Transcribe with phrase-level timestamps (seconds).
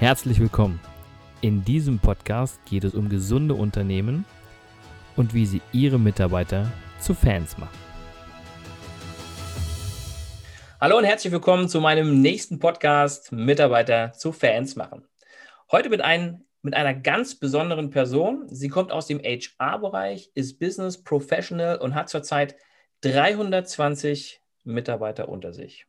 [0.00, 0.80] Herzlich willkommen.
[1.42, 4.24] In diesem Podcast geht es um gesunde Unternehmen
[5.14, 7.78] und wie sie ihre Mitarbeiter zu Fans machen.
[10.80, 15.06] Hallo und herzlich willkommen zu meinem nächsten Podcast Mitarbeiter zu Fans machen.
[15.70, 18.48] Heute mit, ein, mit einer ganz besonderen Person.
[18.48, 22.56] Sie kommt aus dem HR-Bereich, ist Business Professional und hat zurzeit
[23.02, 25.84] 320 Mitarbeiter unter sich.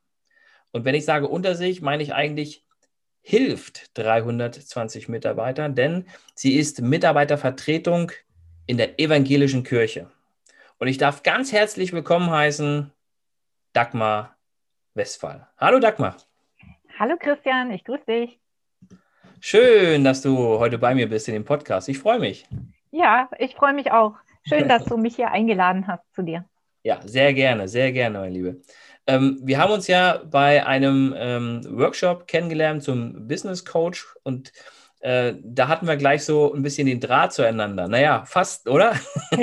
[0.74, 2.66] Und wenn ich sage unter sich, meine ich eigentlich
[3.22, 8.12] hilft 320 Mitarbeitern, denn sie ist Mitarbeitervertretung
[8.66, 10.10] in der evangelischen Kirche.
[10.80, 12.92] Und ich darf ganz herzlich willkommen heißen
[13.74, 14.36] Dagmar
[14.96, 15.48] Westphal.
[15.58, 16.18] Hallo Dagmar.
[16.98, 18.40] Hallo Christian, ich grüße dich.
[19.40, 21.90] Schön, dass du heute bei mir bist in dem Podcast.
[21.90, 22.46] Ich freue mich.
[22.92, 24.16] Ja, ich freue mich auch.
[24.44, 26.46] Schön, dass du mich hier eingeladen hast zu dir.
[26.84, 28.62] Ja, sehr gerne, sehr gerne, meine Liebe.
[29.08, 34.52] Ähm, wir haben uns ja bei einem ähm, Workshop kennengelernt zum Business Coach und
[35.02, 37.88] äh, da hatten wir gleich so ein bisschen den Draht zueinander.
[37.88, 38.94] Naja, fast, oder?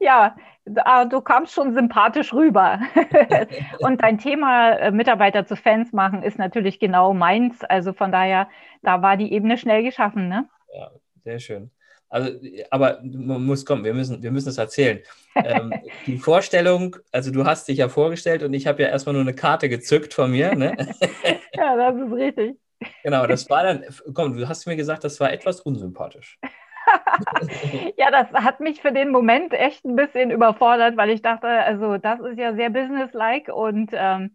[0.00, 0.34] ja,
[0.66, 2.80] ja, du kamst schon sympathisch rüber.
[3.78, 7.62] und dein Thema äh, Mitarbeiter zu Fans machen ist natürlich genau meins.
[7.62, 8.48] Also von daher,
[8.82, 10.48] da war die Ebene schnell geschaffen, ne?
[10.74, 10.90] Ja,
[11.22, 11.70] sehr schön.
[12.08, 12.30] Also,
[12.70, 15.00] aber man muss kommen, wir müssen, wir müssen es erzählen.
[15.34, 15.72] Ähm,
[16.06, 19.34] die Vorstellung, also du hast dich ja vorgestellt und ich habe ja erstmal nur eine
[19.34, 20.54] Karte gezückt von mir.
[20.54, 20.76] Ne?
[21.54, 22.56] ja, das ist richtig.
[23.02, 26.38] Genau, das war dann, komm, du hast mir gesagt, das war etwas unsympathisch.
[27.96, 31.96] ja, das hat mich für den Moment echt ein bisschen überfordert, weil ich dachte, also
[31.98, 34.34] das ist ja sehr businesslike und ähm,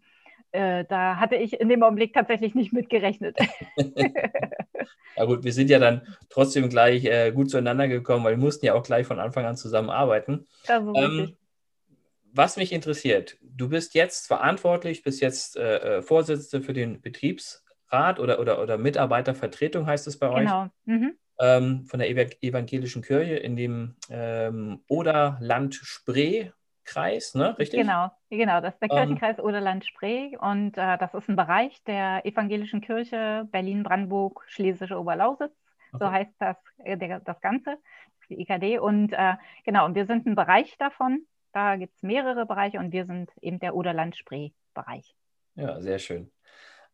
[0.52, 3.36] äh, da hatte ich in dem Augenblick tatsächlich nicht mitgerechnet.
[5.16, 8.66] ja gut, wir sind ja dann trotzdem gleich äh, gut zueinander gekommen, weil wir mussten
[8.66, 10.46] ja auch gleich von Anfang an zusammenarbeiten.
[10.68, 11.36] Ähm,
[12.32, 18.18] was mich interessiert, du bist jetzt verantwortlich, bist jetzt äh, äh Vorsitzende für den Betriebsrat
[18.18, 20.46] oder, oder, oder Mitarbeitervertretung heißt es bei euch.
[20.46, 20.68] Genau.
[20.84, 21.14] Mhm.
[21.38, 26.50] Ähm, von der evangelischen Kirche in dem ähm, Oder-Land Spree
[26.90, 27.56] Kreis, ne?
[27.58, 27.80] Richtig?
[27.80, 28.60] Genau, genau.
[28.60, 32.80] Das ist der ähm, Kirchenkreis ähm, Oderland-Spree und äh, das ist ein Bereich der Evangelischen
[32.80, 35.52] Kirche Berlin-Brandenburg, Schlesische Oberlausitz.
[35.92, 36.04] Okay.
[36.04, 37.76] So heißt das, äh, der, das Ganze,
[38.28, 38.78] die IKD.
[38.78, 39.34] Und äh,
[39.64, 41.26] genau, und wir sind ein Bereich davon.
[41.52, 45.14] Da gibt es mehrere Bereiche und wir sind eben der Oderland-Spree-Bereich.
[45.54, 46.30] Ja, sehr schön.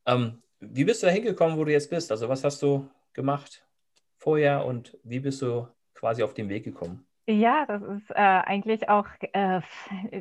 [0.04, 2.10] Ähm, wie bist du da hingekommen, wo du jetzt bist?
[2.10, 3.66] Also was hast du gemacht
[4.18, 7.05] vorher und wie bist du quasi auf den Weg gekommen?
[7.28, 9.60] Ja, das ist äh, eigentlich auch, äh,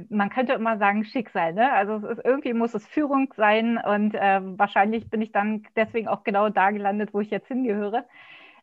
[0.09, 1.71] man könnte immer sagen Schicksal, ne?
[1.71, 6.07] Also es ist, irgendwie muss es Führung sein und äh, wahrscheinlich bin ich dann deswegen
[6.07, 8.05] auch genau da gelandet, wo ich jetzt hingehöre.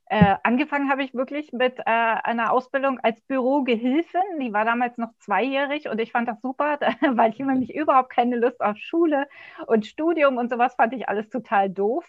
[0.07, 4.21] Äh, angefangen habe ich wirklich mit äh, einer Ausbildung als Bürogehilfin.
[4.41, 6.79] Die war damals noch zweijährig und ich fand das super,
[7.15, 9.29] weil ich mich überhaupt keine Lust auf Schule
[9.69, 12.05] und Studium und sowas fand ich alles total doof.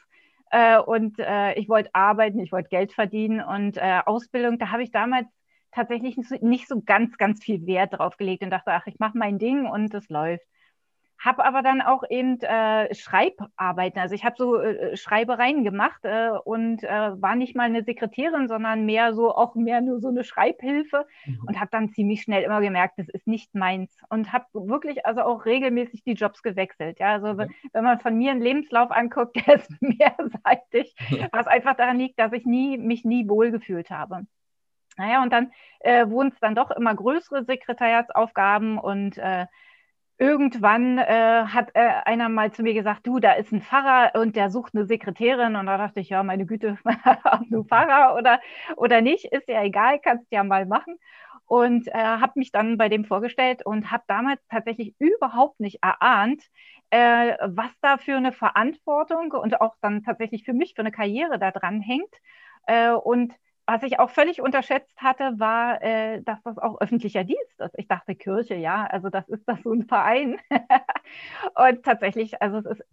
[0.52, 1.18] Äh, und
[1.56, 5.28] ich wollte arbeiten, ich wollte Geld verdienen und Ausbildung, da habe ich damals
[5.74, 9.40] tatsächlich nicht so ganz, ganz viel Wert drauf gelegt und dachte, ach, ich mache mein
[9.40, 10.46] Ding und es läuft.
[11.24, 16.32] Habe aber dann auch eben äh, Schreibarbeiten, also ich habe so äh, Schreibereien gemacht äh,
[16.44, 20.26] und äh, war nicht mal eine Sekretärin, sondern mehr so auch mehr nur so eine
[20.26, 21.40] Schreibhilfe mhm.
[21.48, 25.22] und habe dann ziemlich schnell immer gemerkt, das ist nicht meins und habe wirklich also
[25.22, 27.00] auch regelmäßig die Jobs gewechselt.
[27.00, 27.50] Ja, also mhm.
[27.72, 30.94] wenn man von mir einen Lebenslauf anguckt, der ist mehrseitig,
[31.32, 34.26] was einfach daran liegt, dass ich nie mich nie wohlgefühlt habe.
[34.98, 39.46] Naja, und dann äh, wurden es dann doch immer größere Sekretariatsaufgaben und äh,
[40.18, 44.36] irgendwann äh, hat äh, einer mal zu mir gesagt, du, da ist ein Pfarrer und
[44.36, 45.56] der sucht eine Sekretärin.
[45.56, 46.78] Und da dachte ich, ja, meine Güte,
[47.26, 48.40] ob du Pfarrer oder,
[48.78, 50.98] oder nicht, ist ja egal, kannst ja mal machen.
[51.46, 56.42] Und äh, habe mich dann bei dem vorgestellt und habe damals tatsächlich überhaupt nicht erahnt,
[56.90, 61.40] äh, was da für eine Verantwortung und auch dann tatsächlich für mich für eine Karriere
[61.40, 62.14] da dran hängt.
[62.66, 63.34] Äh, und
[63.66, 67.76] was ich auch völlig unterschätzt hatte, war, äh, dass das auch öffentlicher Dienst ist.
[67.78, 70.38] Ich dachte Kirche, ja, also das ist das so ein Verein.
[71.56, 72.84] und tatsächlich, also es ist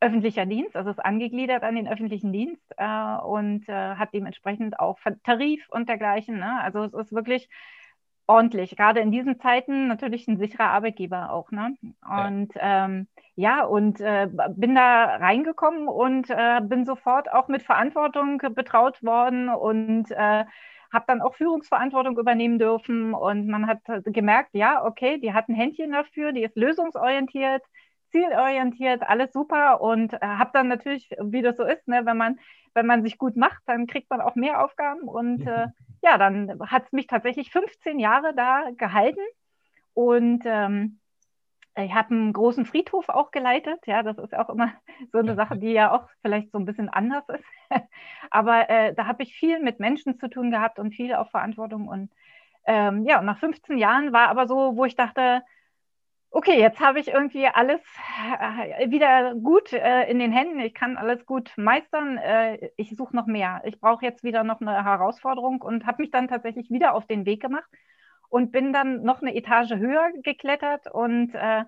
[0.00, 4.78] öffentlicher Dienst, also es ist angegliedert an den öffentlichen Dienst äh, und äh, hat dementsprechend
[4.78, 6.38] auch Tarif und dergleichen.
[6.38, 6.60] Ne?
[6.62, 7.48] Also es ist wirklich
[8.28, 8.76] ordentlich.
[8.76, 11.50] Gerade in diesen Zeiten natürlich ein sicherer Arbeitgeber auch.
[11.50, 11.76] Ne?
[12.08, 17.62] Und ja, ähm, ja und äh, bin da reingekommen und äh, bin sofort auch mit
[17.62, 20.44] Verantwortung betraut worden und äh,
[20.92, 23.14] habe dann auch Führungsverantwortung übernehmen dürfen.
[23.14, 27.62] Und man hat gemerkt, ja, okay, die hat ein Händchen dafür, die ist lösungsorientiert,
[28.12, 29.80] zielorientiert, alles super.
[29.80, 32.38] Und äh, habe dann natürlich, wie das so ist, ne, wenn man
[32.74, 35.66] wenn man sich gut macht, dann kriegt man auch mehr Aufgaben und äh,
[36.02, 39.20] ja, dann hat es mich tatsächlich 15 Jahre da gehalten
[39.94, 41.00] und ähm,
[41.76, 43.86] Ich habe einen großen Friedhof auch geleitet.
[43.86, 44.72] Ja, das ist auch immer
[45.12, 47.44] so eine Sache, die ja auch vielleicht so ein bisschen anders ist.
[48.30, 51.88] Aber äh, da habe ich viel mit Menschen zu tun gehabt und viel auch Verantwortung.
[51.88, 52.10] Und
[52.66, 55.42] ähm, ja, und nach 15 Jahren war aber so, wo ich dachte,
[56.30, 57.80] okay, jetzt habe ich irgendwie alles
[58.40, 60.60] äh, wieder gut äh, in den Händen.
[60.60, 62.18] Ich kann alles gut meistern.
[62.18, 63.62] Äh, ich suche noch mehr.
[63.64, 67.26] Ich brauche jetzt wieder noch eine Herausforderung und habe mich dann tatsächlich wieder auf den
[67.26, 67.68] Weg gemacht
[68.28, 71.64] und bin dann noch eine Etage höher geklettert und äh,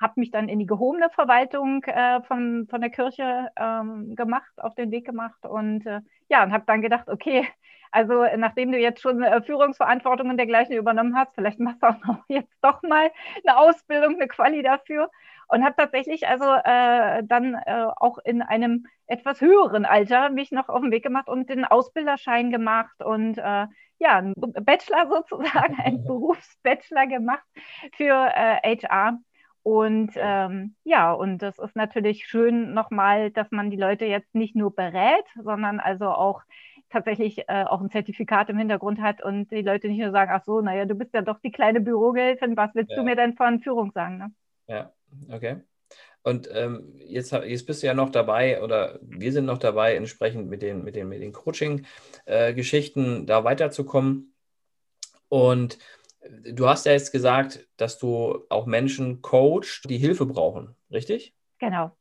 [0.00, 4.74] habe mich dann in die gehobene Verwaltung äh, von, von der Kirche ähm, gemacht, auf
[4.74, 7.46] den Weg gemacht und äh, ja, und habe dann gedacht, okay,
[7.94, 12.04] also nachdem du jetzt schon äh, Führungsverantwortung und dergleichen übernommen hast, vielleicht machst du auch
[12.04, 13.10] noch jetzt doch mal
[13.46, 15.10] eine Ausbildung, eine Quali dafür
[15.48, 20.68] und habe tatsächlich also äh, dann äh, auch in einem etwas höheren Alter mich noch
[20.68, 23.66] auf den Weg gemacht und den Ausbilderschein gemacht und äh,
[23.98, 27.44] ja, einen Bachelor sozusagen, einen Berufsbachelor gemacht
[27.96, 29.20] für äh, HR.
[29.62, 34.54] Und ähm, ja, und das ist natürlich schön nochmal, dass man die Leute jetzt nicht
[34.54, 36.42] nur berät, sondern also auch
[36.94, 40.44] tatsächlich äh, auch ein Zertifikat im Hintergrund hat und die Leute nicht nur sagen, ach
[40.44, 42.96] so, naja, du bist ja doch die kleine Bürogehilfin, was willst ja.
[42.96, 44.18] du mir denn von Führung sagen?
[44.18, 44.32] Ne?
[44.66, 44.92] Ja,
[45.30, 45.56] okay.
[46.22, 50.48] Und ähm, jetzt, jetzt bist du ja noch dabei oder wir sind noch dabei, entsprechend
[50.48, 54.34] mit den, mit den, mit den Coaching-Geschichten äh, da weiterzukommen.
[55.28, 55.78] Und
[56.44, 61.34] du hast ja jetzt gesagt, dass du auch Menschen coachst, die Hilfe brauchen, richtig?
[61.58, 61.94] Genau.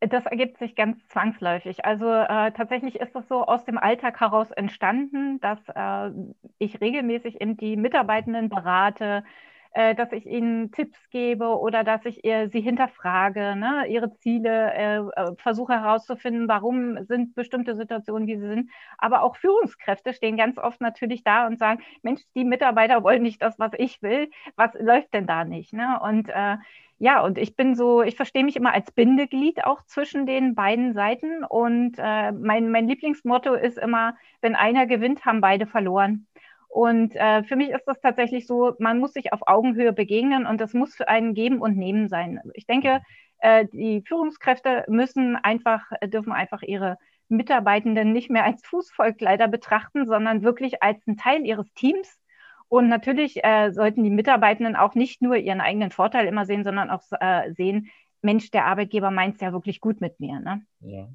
[0.00, 1.84] Das ergibt sich ganz zwangsläufig.
[1.84, 6.10] Also äh, tatsächlich ist das so aus dem Alltag heraus entstanden, dass äh,
[6.58, 9.24] ich regelmäßig in die Mitarbeitenden berate,
[9.72, 14.72] äh, dass ich ihnen Tipps gebe oder dass ich ihr, sie hinterfrage, ne, ihre Ziele,
[14.74, 18.70] äh, äh, versuche herauszufinden, warum sind bestimmte Situationen, wie sie sind.
[18.98, 23.42] Aber auch Führungskräfte stehen ganz oft natürlich da und sagen, Mensch, die Mitarbeiter wollen nicht
[23.42, 24.30] das, was ich will.
[24.56, 25.72] Was läuft denn da nicht?
[25.72, 25.98] Ne?
[26.02, 26.56] Und äh,
[27.02, 30.92] ja, und ich bin so, ich verstehe mich immer als Bindeglied auch zwischen den beiden
[30.92, 31.44] Seiten.
[31.44, 36.26] Und äh, mein, mein Lieblingsmotto ist immer, wenn einer gewinnt, haben beide verloren.
[36.70, 40.60] Und äh, für mich ist das tatsächlich so, man muss sich auf Augenhöhe begegnen und
[40.60, 42.40] das muss für einen Geben und Nehmen sein.
[42.54, 43.00] Ich denke,
[43.40, 46.96] äh, die Führungskräfte müssen einfach, dürfen einfach ihre
[47.28, 52.20] Mitarbeitenden nicht mehr als Fußvolkleider betrachten, sondern wirklich als einen Teil ihres Teams.
[52.68, 56.88] Und natürlich äh, sollten die Mitarbeitenden auch nicht nur ihren eigenen Vorteil immer sehen, sondern
[56.88, 57.90] auch äh, sehen,
[58.22, 60.38] Mensch, der Arbeitgeber meint es ja wirklich gut mit mir.
[60.38, 60.62] Ne?
[60.80, 61.08] Ja.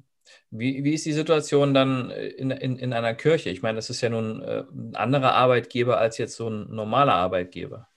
[0.50, 3.50] Wie, wie ist die Situation dann in, in, in einer Kirche?
[3.50, 7.14] Ich meine, das ist ja nun äh, ein anderer Arbeitgeber als jetzt so ein normaler
[7.14, 7.88] Arbeitgeber.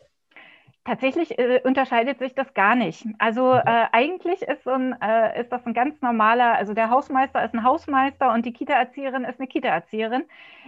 [0.90, 3.06] Tatsächlich äh, unterscheidet sich das gar nicht.
[3.20, 3.62] Also mhm.
[3.64, 7.54] äh, eigentlich ist, so ein, äh, ist das ein ganz normaler, also der Hausmeister ist
[7.54, 10.24] ein Hausmeister und die Kita-Erzieherin ist eine Kita-Erzieherin.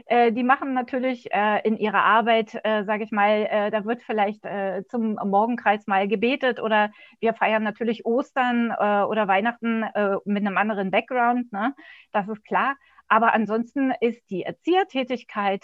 [0.05, 4.45] Äh, die machen natürlich äh, in ihrer Arbeit, äh, sage ich mal, da wird vielleicht
[4.89, 9.83] zum Morgenkreis mal gebetet oder wir feiern natürlich Ostern oder Weihnachten
[10.25, 11.73] mit einem anderen Background, ne?
[12.11, 12.75] das ist klar.
[13.07, 15.63] Aber ansonsten ist die Erziehertätigkeit,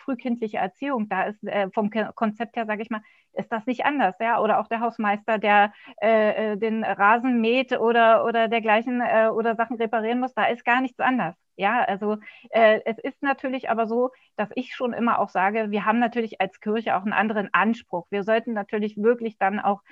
[0.00, 1.40] frühkindliche Erziehung, da ist
[1.74, 3.00] vom Konzept her, sage ich mal,
[3.32, 4.40] ist das nicht anders, ja?
[4.40, 5.72] Oder auch der Hausmeister, der
[6.02, 10.64] äh, äh, den Rasen mäht oder, oder dergleichen äh, oder Sachen reparieren muss, da ist
[10.64, 11.34] gar nichts anders.
[11.56, 12.18] Ja, also
[12.50, 16.60] es ist natürlich aber so, dass ich schon immer auch sage, wir haben natürlich als
[16.60, 18.06] Kirche auch einen anderen Anspruch.
[18.10, 19.82] Wir sollten natürlich wirklich dann auch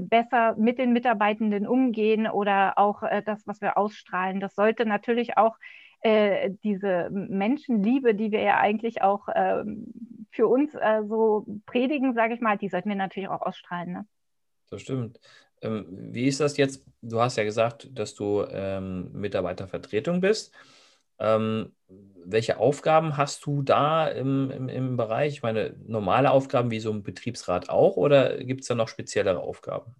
[0.00, 4.40] besser mit den Mitarbeitenden umgehen oder auch das, was wir ausstrahlen.
[4.40, 5.58] Das sollte natürlich auch
[6.00, 9.92] äh, diese Menschenliebe, die wir ja eigentlich auch ähm,
[10.30, 13.92] für uns äh, so predigen, sage ich mal, die sollten wir natürlich auch ausstrahlen.
[13.92, 14.06] Ne?
[14.70, 15.20] Das stimmt.
[15.62, 16.84] Ähm, wie ist das jetzt?
[17.00, 20.52] Du hast ja gesagt, dass du ähm, Mitarbeitervertretung bist.
[21.18, 25.34] Ähm, welche Aufgaben hast du da im, im, im Bereich?
[25.34, 29.40] Ich meine, normale Aufgaben wie so ein Betriebsrat auch oder gibt es da noch speziellere
[29.40, 29.94] Aufgaben?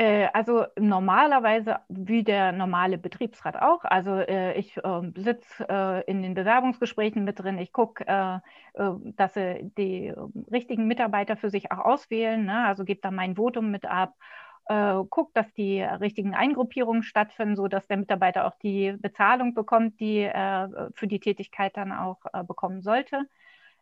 [0.00, 3.84] Äh, also normalerweise wie der normale Betriebsrat auch.
[3.84, 7.58] Also äh, ich äh, sitze äh, in den Bewerbungsgesprächen mit drin.
[7.58, 8.36] Ich gucke, äh,
[8.74, 10.14] äh, dass sie die
[10.52, 12.44] richtigen Mitarbeiter für sich auch auswählen.
[12.44, 12.64] Ne?
[12.66, 14.14] Also gebe da mein Votum mit ab.
[15.10, 20.90] guckt, dass die richtigen Eingruppierungen stattfinden, sodass der Mitarbeiter auch die Bezahlung bekommt, die er
[20.94, 23.24] für die Tätigkeit dann auch bekommen sollte.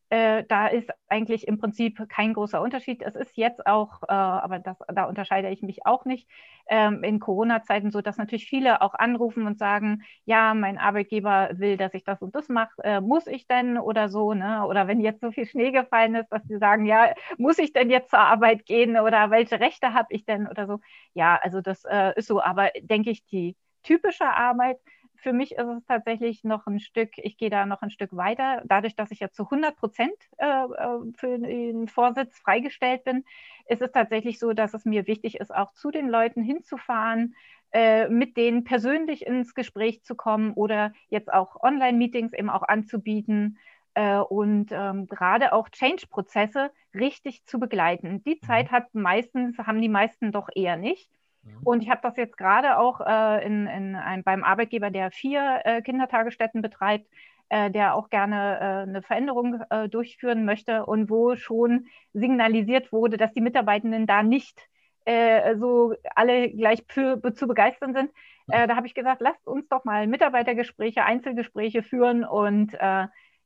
[0.08, 3.02] Äh, da ist eigentlich im Prinzip kein großer Unterschied.
[3.02, 6.28] Es ist jetzt auch, äh, aber das, da unterscheide ich mich auch nicht,
[6.68, 11.76] ähm, in Corona-Zeiten so, dass natürlich viele auch anrufen und sagen, ja, mein Arbeitgeber will,
[11.76, 14.64] dass ich das und das mache, äh, muss ich denn oder so, ne?
[14.66, 17.90] Oder wenn jetzt so viel Schnee gefallen ist, dass sie sagen, ja, muss ich denn
[17.90, 20.80] jetzt zur Arbeit gehen oder welche Rechte habe ich denn oder so.
[21.14, 24.78] Ja, also das äh, ist so, aber denke ich, die typische Arbeit
[25.16, 28.62] für mich ist es tatsächlich noch ein Stück, ich gehe da noch ein Stück weiter.
[28.64, 33.24] Dadurch, dass ich ja zu 100 Prozent äh, äh, für den Vorsitz freigestellt bin,
[33.68, 37.34] ist es tatsächlich so, dass es mir wichtig ist, auch zu den Leuten hinzufahren,
[37.72, 43.58] äh, mit denen persönlich ins Gespräch zu kommen oder jetzt auch Online-Meetings eben auch anzubieten
[43.94, 48.22] äh, und ähm, gerade auch Change-Prozesse richtig zu begleiten.
[48.24, 48.46] Die mhm.
[48.46, 51.10] Zeit hat meistens, haben die meisten doch eher nicht.
[51.46, 51.60] Mhm.
[51.64, 55.60] Und ich habe das jetzt gerade auch äh, in, in ein, beim Arbeitgeber, der vier
[55.64, 57.06] äh, Kindertagesstätten betreibt,
[57.48, 63.16] äh, der auch gerne äh, eine Veränderung äh, durchführen möchte und wo schon signalisiert wurde,
[63.16, 64.60] dass die Mitarbeitenden da nicht
[65.04, 68.10] äh, so alle gleich für, zu begeistern sind.
[68.48, 72.76] da habe ich gesagt, lasst uns doch mal Mitarbeitergespräche, Einzelgespräche führen und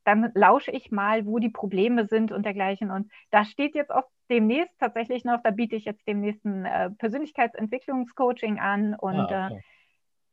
[0.03, 2.91] dann lausche ich mal, wo die Probleme sind und dergleichen.
[2.91, 6.89] Und da steht jetzt auch demnächst tatsächlich noch, da biete ich jetzt demnächst ein äh,
[6.91, 9.57] Persönlichkeitsentwicklungscoaching an und ah, okay.
[9.57, 9.61] äh,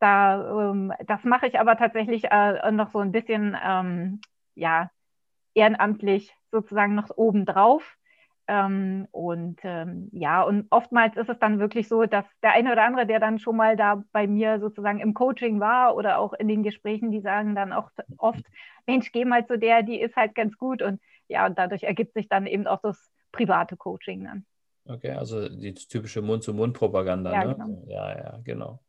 [0.00, 4.20] da, ähm, das mache ich aber tatsächlich äh, noch so ein bisschen, ähm,
[4.54, 4.90] ja,
[5.54, 7.97] ehrenamtlich sozusagen noch obendrauf.
[8.50, 12.82] Ähm, und ähm, ja, und oftmals ist es dann wirklich so, dass der eine oder
[12.82, 16.48] andere, der dann schon mal da bei mir sozusagen im Coaching war oder auch in
[16.48, 18.44] den Gesprächen, die sagen dann auch oft,
[18.86, 20.80] Mensch, geh mal zu der, die ist halt ganz gut.
[20.80, 24.46] Und ja, und dadurch ergibt sich dann eben auch das private Coaching dann.
[24.86, 27.30] Okay, also die typische Mund-zu-Mund-Propaganda.
[27.30, 27.54] Ja, ne?
[27.54, 27.84] genau.
[27.86, 28.80] ja, ja, genau.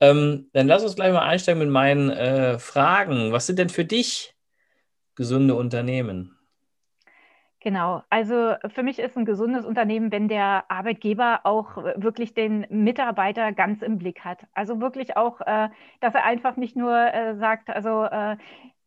[0.00, 3.32] Ähm, dann lass uns gleich mal einsteigen mit meinen äh, Fragen.
[3.32, 4.34] Was sind denn für dich
[5.14, 6.33] gesunde Unternehmen?
[7.64, 13.52] Genau, also für mich ist ein gesundes Unternehmen, wenn der Arbeitgeber auch wirklich den Mitarbeiter
[13.52, 14.40] ganz im Blick hat.
[14.52, 18.36] Also wirklich auch, äh, dass er einfach nicht nur äh, sagt, also äh,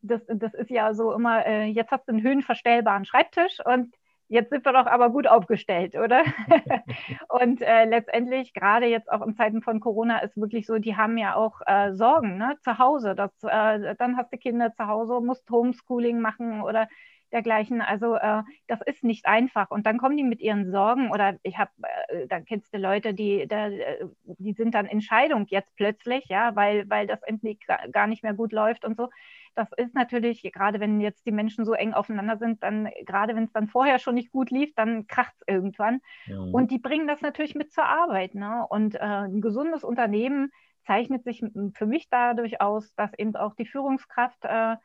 [0.04, 3.96] das, das ist ja so immer, äh, jetzt hast du einen höhenverstellbaren Schreibtisch und
[4.28, 6.24] jetzt sind wir doch aber gut aufgestellt, oder?
[7.30, 11.18] und äh, letztendlich, gerade jetzt auch in Zeiten von Corona, ist wirklich so, die haben
[11.18, 12.58] ja auch äh, Sorgen ne?
[12.62, 13.16] zu Hause.
[13.16, 16.88] Das, äh, dann hast du Kinder zu Hause, musst Homeschooling machen oder
[17.32, 17.82] dergleichen.
[17.82, 19.72] Also äh, das ist nicht einfach.
[19.72, 21.72] Und dann kommen die mit ihren Sorgen oder ich habe,
[22.08, 26.26] äh, dann kennst du Leute, die, da, äh, die sind dann in Scheidung jetzt plötzlich,
[26.28, 27.60] ja, weil, weil das endlich
[27.92, 29.10] gar nicht mehr gut läuft und so.
[29.56, 33.46] Das ist natürlich, gerade wenn jetzt die Menschen so eng aufeinander sind, dann, gerade wenn
[33.46, 36.00] es dann vorher schon nicht gut lief, dann kracht es irgendwann.
[36.28, 36.38] Ja.
[36.38, 38.36] Und die bringen das natürlich mit zur Arbeit.
[38.36, 38.66] Ne?
[38.70, 40.52] Und äh, ein gesundes Unternehmen
[40.86, 41.44] zeichnet sich
[41.74, 44.76] für mich dadurch aus, dass eben auch die Führungskraft äh,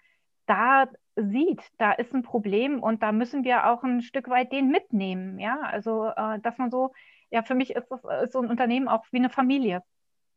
[0.46, 4.68] da sieht, da ist ein Problem und da müssen wir auch ein Stück weit den
[4.68, 5.38] mitnehmen.
[5.38, 6.92] Ja, also äh, dass man so,
[7.30, 9.82] ja, für mich ist das ist so ein Unternehmen auch wie eine Familie.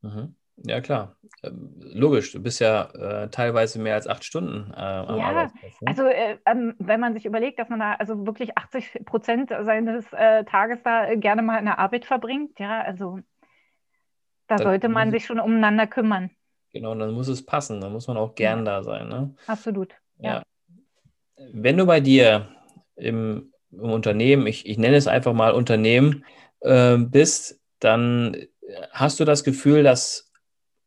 [0.02, 0.36] Mhm.
[0.58, 1.18] Ja, klar.
[1.44, 5.82] Ähm, logisch, du bist ja äh, teilweise mehr als acht Stunden äh, am ja, Arbeitsplatz.
[5.82, 5.88] Ne?
[5.88, 10.06] Also, äh, ähm, wenn man sich überlegt, dass man da also wirklich 80 Prozent seines
[10.14, 13.20] äh, Tages da gerne mal in der Arbeit verbringt, ja, also
[14.48, 16.30] da sollte man sich schon umeinander kümmern.
[16.76, 19.08] Genau, dann muss es passen, dann muss man auch gern da sein.
[19.08, 19.34] Ne?
[19.48, 19.96] Absolut.
[20.20, 20.44] Ja.
[21.38, 21.46] ja.
[21.54, 22.50] Wenn du bei dir
[22.98, 26.26] im, im Unternehmen, ich, ich, nenne es einfach mal Unternehmen,
[26.60, 28.36] äh, bist, dann
[28.92, 30.34] hast du das Gefühl, dass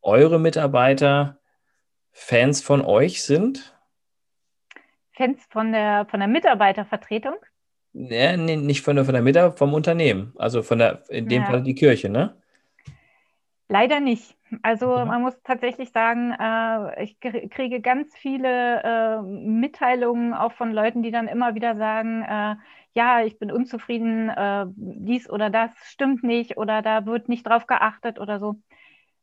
[0.03, 1.39] eure Mitarbeiter
[2.11, 3.75] Fans von euch sind?
[5.13, 7.33] Fans von der, von der Mitarbeitervertretung?
[7.93, 10.33] Ja, nee, nicht von der, von der Mitarbeiter, vom Unternehmen.
[10.37, 11.47] Also von der, in dem ja.
[11.47, 12.39] Fall die Kirche, ne?
[13.69, 14.35] Leider nicht.
[14.61, 15.07] Also mhm.
[15.07, 21.11] man muss tatsächlich sagen, äh, ich kriege ganz viele äh, Mitteilungen auch von Leuten, die
[21.11, 22.55] dann immer wieder sagen, äh,
[22.93, 27.67] ja, ich bin unzufrieden, äh, dies oder das stimmt nicht oder da wird nicht drauf
[27.67, 28.55] geachtet oder so.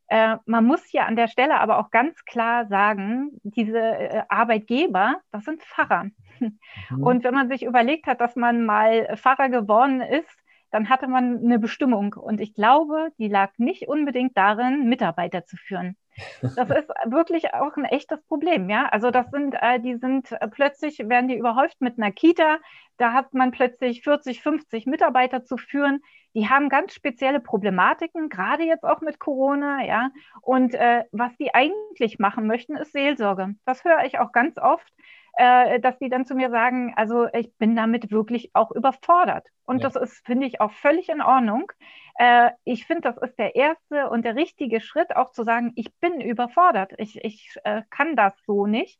[0.07, 5.17] Äh, man muss hier an der Stelle aber auch ganz klar sagen, diese äh, Arbeitgeber,
[5.31, 6.05] das sind Pfarrer.
[6.91, 7.01] Mhm.
[7.01, 10.29] Und wenn man sich überlegt hat, dass man mal Pfarrer geworden ist,
[10.71, 12.13] dann hatte man eine Bestimmung.
[12.13, 15.95] Und ich glaube, die lag nicht unbedingt darin, Mitarbeiter zu führen.
[16.41, 18.87] Das ist wirklich auch ein echtes Problem, ja.
[18.87, 22.57] Also das sind, äh, die sind äh, plötzlich werden die überhäuft mit einer Kita.
[22.97, 26.01] Da hat man plötzlich 40, 50 Mitarbeiter zu führen.
[26.33, 30.09] Die haben ganz spezielle Problematiken, gerade jetzt auch mit Corona, ja.
[30.41, 33.55] Und äh, was die eigentlich machen möchten, ist Seelsorge.
[33.65, 34.91] Das höre ich auch ganz oft
[35.37, 39.47] äh, dass die dann zu mir sagen, also ich bin damit wirklich auch überfordert.
[39.65, 39.89] Und ja.
[39.89, 41.71] das ist, finde ich, auch völlig in Ordnung.
[42.15, 45.93] Äh, ich finde, das ist der erste und der richtige Schritt, auch zu sagen, ich
[45.99, 48.99] bin überfordert, ich, ich äh, kann das so nicht.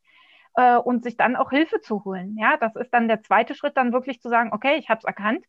[0.55, 2.35] Äh, und sich dann auch Hilfe zu holen.
[2.39, 5.05] Ja, das ist dann der zweite Schritt, dann wirklich zu sagen, okay, ich habe es
[5.05, 5.45] erkannt.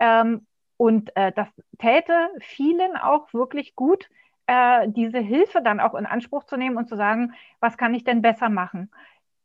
[0.00, 0.46] Ähm,
[0.76, 4.08] und äh, das täte vielen auch wirklich gut,
[4.46, 8.02] äh, diese Hilfe dann auch in Anspruch zu nehmen und zu sagen, was kann ich
[8.02, 8.90] denn besser machen?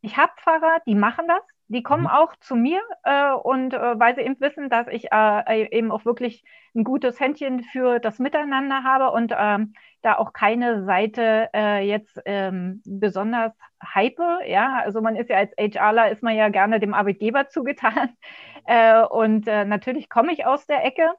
[0.06, 2.10] Ich habe Pfarrer, die machen das, Die kommen mhm.
[2.10, 6.06] auch zu mir äh, und äh, weil sie eben wissen, dass ich äh, eben auch
[6.06, 6.44] wirklich
[6.76, 12.22] ein gutes Händchen für das Miteinander habe und ähm, da auch keine Seite äh, jetzt
[12.26, 13.52] ähm, besonders
[13.84, 14.20] hype.
[14.46, 18.16] Ja, also man ist ja als HRler ist man ja gerne dem Arbeitgeber zugetan
[18.68, 21.10] äh, und äh, natürlich komme ich aus der Ecke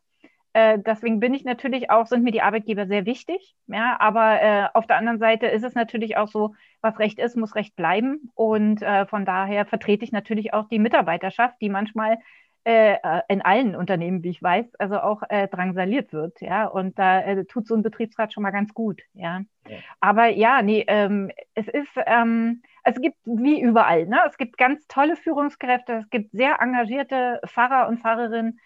[0.56, 3.54] äh, deswegen bin ich natürlich auch, sind mir die Arbeitgeber sehr wichtig.
[3.66, 7.36] Ja, aber äh, auf der anderen Seite ist es natürlich auch so, was Recht ist,
[7.36, 8.30] muss Recht bleiben.
[8.34, 12.16] Und äh, von daher vertrete ich natürlich auch die Mitarbeiterschaft, die manchmal
[12.64, 16.40] äh, äh, in allen Unternehmen, wie ich weiß, also auch äh, drangsaliert wird.
[16.40, 19.02] Ja, und da äh, tut so ein Betriebsrat schon mal ganz gut.
[19.12, 19.76] Ja, ja.
[20.00, 24.22] aber ja, nee, ähm, es ist, ähm, es gibt wie überall, ne?
[24.26, 28.58] Es gibt ganz tolle Führungskräfte, es gibt sehr engagierte Pfarrer und Pfarrerinnen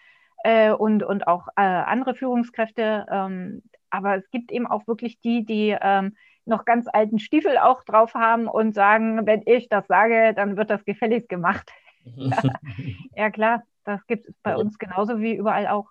[0.43, 3.05] äh, und, und auch äh, andere Führungskräfte.
[3.11, 7.83] Ähm, aber es gibt eben auch wirklich die, die ähm, noch ganz alten Stiefel auch
[7.83, 11.71] drauf haben und sagen, wenn ich das sage, dann wird das gefälligst gemacht.
[12.03, 12.37] ja.
[13.15, 15.89] ja, klar, das gibt es bei uns genauso wie überall auch.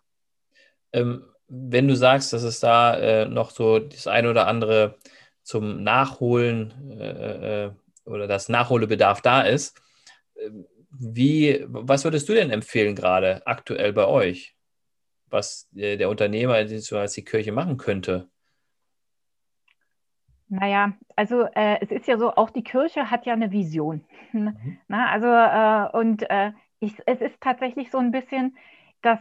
[0.92, 4.96] Ähm, wenn du sagst, dass es da äh, noch so das eine oder andere
[5.42, 7.70] zum Nachholen äh, äh
[8.06, 9.80] oder das Nachholbedarf da ist,
[10.36, 14.56] ähm, wie, was würdest du denn empfehlen gerade aktuell bei euch,
[15.26, 18.28] was der Unternehmer als die Kirche machen könnte?
[20.48, 24.04] Naja, also äh, es ist ja so, auch die Kirche hat ja eine Vision.
[24.32, 24.78] Mhm.
[24.88, 28.56] Na, also äh, und äh, ich, es ist tatsächlich so ein bisschen,
[29.00, 29.20] dass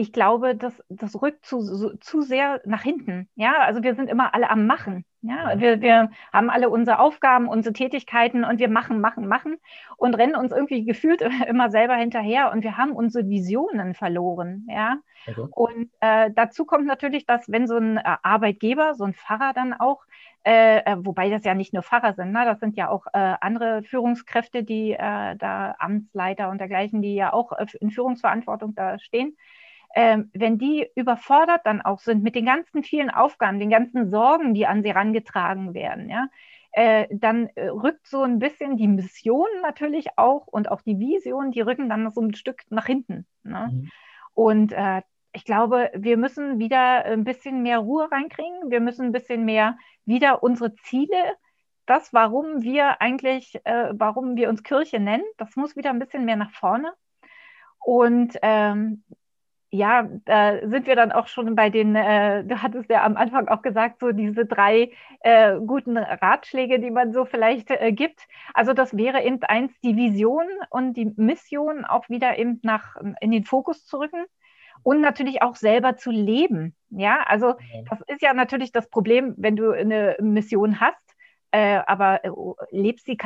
[0.00, 3.28] ich glaube, das, das rückt zu, so, zu sehr nach hinten.
[3.34, 5.04] Ja, also wir sind immer alle am Machen.
[5.20, 9.58] Ja, wir, wir haben alle unsere Aufgaben, unsere Tätigkeiten und wir machen, machen, machen
[9.98, 14.66] und rennen uns irgendwie gefühlt immer selber hinterher und wir haben unsere Visionen verloren.
[14.70, 15.46] Ja, okay.
[15.50, 19.74] und äh, dazu kommt natürlich, dass wenn so ein äh, Arbeitgeber, so ein Pfarrer dann
[19.74, 20.06] auch,
[20.46, 22.46] äh, äh, wobei das ja nicht nur Pfarrer sind, ne?
[22.46, 27.34] das sind ja auch äh, andere Führungskräfte, die äh, da Amtsleiter und dergleichen, die ja
[27.34, 29.36] auch in Führungsverantwortung da stehen
[29.94, 34.54] ähm, wenn die überfordert dann auch sind mit den ganzen vielen Aufgaben, den ganzen Sorgen,
[34.54, 36.28] die an sie herangetragen werden, ja,
[36.72, 41.50] äh, dann äh, rückt so ein bisschen die Mission natürlich auch und auch die Vision,
[41.50, 43.26] die rücken dann so ein Stück nach hinten.
[43.42, 43.70] Ne?
[43.72, 43.90] Mhm.
[44.34, 48.70] Und äh, ich glaube, wir müssen wieder ein bisschen mehr Ruhe reinkriegen.
[48.70, 51.36] Wir müssen ein bisschen mehr wieder unsere Ziele,
[51.86, 56.24] das, warum wir eigentlich, äh, warum wir uns Kirche nennen, das muss wieder ein bisschen
[56.24, 56.92] mehr nach vorne.
[57.80, 59.02] Und ähm,
[59.70, 63.48] ja, da sind wir dann auch schon bei den, äh, du hattest ja am Anfang
[63.48, 68.26] auch gesagt, so diese drei äh, guten Ratschläge, die man so vielleicht äh, gibt.
[68.52, 73.30] Also das wäre eben eins, die Vision und die Mission auch wieder eben nach in
[73.30, 74.24] den Fokus zu rücken
[74.82, 76.74] und natürlich auch selber zu leben.
[76.90, 77.54] Ja, also
[77.88, 80.96] das ist ja natürlich das Problem, wenn du eine Mission hast,
[81.52, 82.30] äh, aber äh,
[82.70, 83.18] lebst sie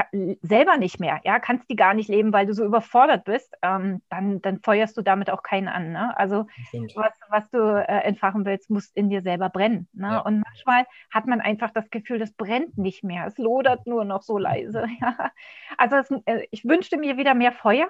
[0.43, 4.01] selber nicht mehr, ja, kannst die gar nicht leben, weil du so überfordert bist, ähm,
[4.09, 5.93] dann, dann feuerst du damit auch keinen an.
[5.93, 6.17] Ne?
[6.17, 6.47] Also
[6.95, 9.89] was, was du äh, entfachen willst, muss in dir selber brennen.
[9.93, 10.09] Ne?
[10.09, 10.19] Ja.
[10.21, 14.23] Und manchmal hat man einfach das Gefühl, das brennt nicht mehr, es lodert nur noch
[14.23, 14.87] so leise.
[15.01, 15.33] Ja?
[15.77, 17.89] Also es, äh, ich wünschte mir wieder mehr Feuer.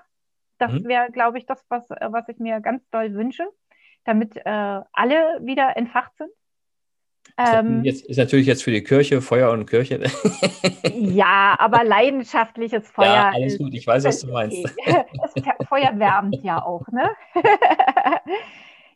[0.58, 0.84] Das mhm.
[0.84, 3.46] wäre, glaube ich, das, was, äh, was ich mir ganz doll wünsche,
[4.04, 6.30] damit äh, alle wieder entfacht sind.
[7.36, 10.00] Ähm, jetzt, ist natürlich jetzt für die Kirche Feuer und Kirche.
[10.94, 13.06] ja, aber leidenschaftliches Feuer.
[13.06, 14.56] Ja, alles gut, ich weiß, was du meinst.
[14.86, 17.10] Das Feuer wärmt ja auch, ne?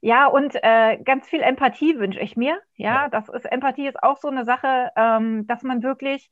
[0.01, 2.61] ja, und äh, ganz viel Empathie wünsche ich mir.
[2.77, 6.31] Ja, ja, das ist Empathie ist auch so eine Sache, ähm, dass man wirklich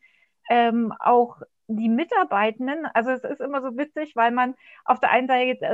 [0.49, 4.55] ähm, auch die Mitarbeitenden, also es ist immer so witzig, weil man
[4.85, 5.29] auf der einen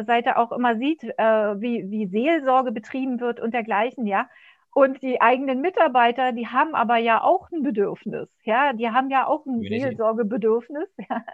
[0.07, 4.29] Seite auch immer sieht, äh, wie, wie Seelsorge betrieben wird und dergleichen, ja.
[4.75, 8.29] Und die eigenen Mitarbeiter, die haben aber ja auch ein Bedürfnis.
[8.45, 10.89] Ja, die haben ja auch ein Seelsorgebedürfnis.
[11.09, 11.25] Ja.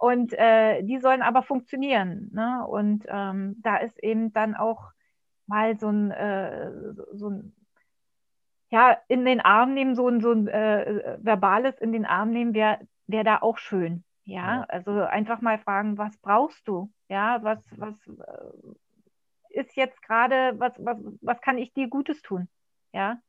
[0.00, 2.30] Und äh, die sollen aber funktionieren.
[2.32, 2.64] Ne?
[2.68, 4.92] Und ähm, da ist eben dann auch
[5.48, 6.70] mal so ein, äh,
[7.14, 7.52] so ein
[8.70, 12.54] ja, in den Arm nehmen, so ein, so ein äh, verbales in den Arm nehmen,
[12.54, 14.04] wäre wär da auch schön.
[14.24, 14.36] Ja?
[14.36, 16.92] ja, also einfach mal fragen, was brauchst du?
[17.08, 22.48] Ja, was, was äh, ist jetzt gerade, was, was, was kann ich dir Gutes tun?
[22.92, 23.20] Ja.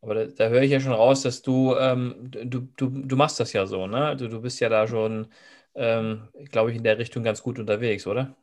[0.00, 3.40] Aber da, da höre ich ja schon raus, dass du, ähm, du, du, du machst
[3.40, 4.16] das ja so, ne?
[4.16, 5.28] Du, du bist ja da schon,
[5.74, 8.36] ähm, glaube ich, in der Richtung ganz gut unterwegs, oder?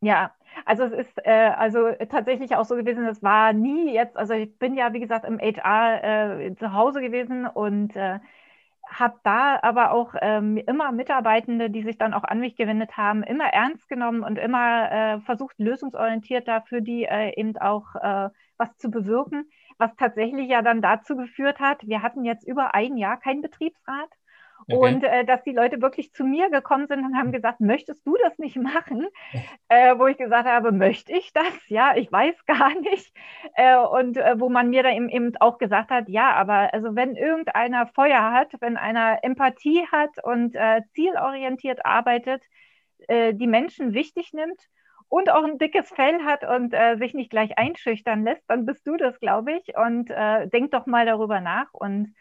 [0.00, 0.32] Ja,
[0.64, 4.56] also es ist äh, also tatsächlich auch so gewesen, es war nie jetzt, also ich
[4.58, 8.20] bin ja, wie gesagt, im HR äh, zu Hause gewesen und äh,
[8.88, 13.22] habe da aber auch ähm, immer Mitarbeitende, die sich dann auch an mich gewendet haben,
[13.22, 18.30] immer ernst genommen und immer äh, versucht, lösungsorientiert da für die äh, eben auch äh,
[18.56, 22.96] was zu bewirken was tatsächlich ja dann dazu geführt hat, wir hatten jetzt über ein
[22.96, 24.10] Jahr keinen Betriebsrat
[24.66, 24.76] Okay.
[24.76, 28.16] Und äh, dass die Leute wirklich zu mir gekommen sind und haben gesagt, möchtest du
[28.22, 29.06] das nicht machen?
[29.68, 31.46] Äh, wo ich gesagt habe, möchte ich das?
[31.68, 33.12] Ja, ich weiß gar nicht.
[33.54, 36.94] Äh, und äh, wo man mir dann eben, eben, auch gesagt hat, ja, aber also
[36.94, 42.42] wenn irgendeiner Feuer hat, wenn einer Empathie hat und äh, zielorientiert arbeitet,
[43.06, 44.60] äh, die Menschen wichtig nimmt
[45.08, 48.96] und auch ein dickes Fell hat und sich nicht gleich einschüchtern lässt, dann bist du
[48.96, 49.76] das, glaube ich.
[49.76, 50.10] Und
[50.52, 52.14] denk doch mal darüber nach und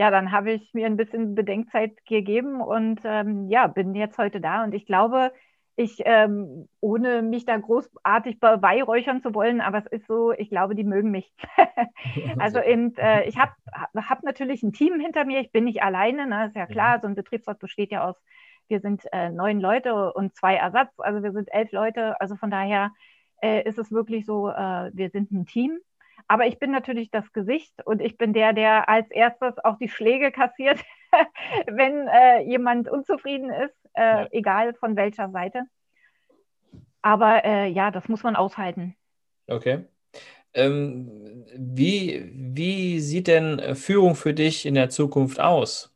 [0.00, 4.40] ja, dann habe ich mir ein bisschen Bedenkzeit gegeben und ähm, ja, bin jetzt heute
[4.40, 4.64] da.
[4.64, 5.30] Und ich glaube,
[5.76, 10.74] ich, ähm, ohne mich da großartig beweihräuchern zu wollen, aber es ist so, ich glaube,
[10.74, 11.30] die mögen mich.
[12.38, 13.52] also eben, äh, ich habe
[13.94, 16.46] hab natürlich ein Team hinter mir, ich bin nicht alleine, ne?
[16.46, 18.16] ist ja klar, so ein Betriebsrat besteht ja aus,
[18.70, 22.50] wir sind äh, neun Leute und zwei Ersatz, also wir sind elf Leute, also von
[22.50, 22.92] daher
[23.42, 25.80] äh, ist es wirklich so, äh, wir sind ein Team
[26.30, 29.88] aber ich bin natürlich das Gesicht und ich bin der, der als erstes auch die
[29.88, 30.78] Schläge kassiert,
[31.66, 34.28] wenn äh, jemand unzufrieden ist, äh, ja.
[34.30, 35.64] egal von welcher Seite.
[37.02, 38.94] Aber äh, ja, das muss man aushalten.
[39.48, 39.86] Okay.
[40.54, 45.89] Ähm, wie, wie sieht denn Führung für dich in der Zukunft aus?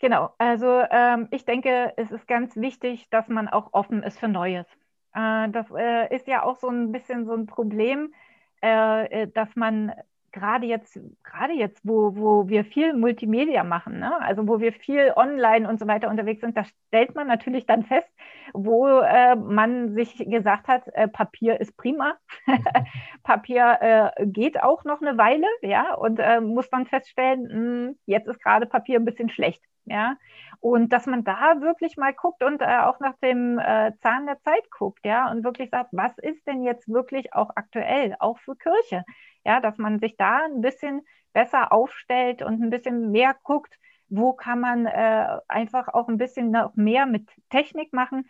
[0.00, 4.28] Genau, also ähm, ich denke, es ist ganz wichtig, dass man auch offen ist für
[4.28, 4.66] Neues.
[5.12, 8.14] Äh, das äh, ist ja auch so ein bisschen so ein Problem,
[8.60, 9.92] äh, dass man
[10.30, 14.20] gerade jetzt, gerade jetzt, wo, wo wir viel Multimedia machen, ne?
[14.20, 17.82] also wo wir viel online und so weiter unterwegs sind, da stellt man natürlich dann
[17.84, 18.08] fest,
[18.52, 22.18] wo äh, man sich gesagt hat, äh, Papier ist prima,
[23.24, 28.28] Papier äh, geht auch noch eine Weile, ja, und muss dann feststellen, mh, hm, jetzt
[28.28, 30.16] ist gerade Papier ein bisschen schlecht, ja.
[30.60, 34.40] Und dass man da wirklich mal guckt und äh, auch nach dem äh, Zahn der
[34.40, 38.56] Zeit guckt, ja, und wirklich sagt, was ist denn jetzt wirklich auch aktuell, auch für
[38.56, 39.04] Kirche?
[39.44, 43.74] Ja, dass man sich da ein bisschen besser aufstellt und ein bisschen mehr guckt,
[44.08, 48.28] wo kann man äh, einfach auch ein bisschen noch mehr mit Technik machen.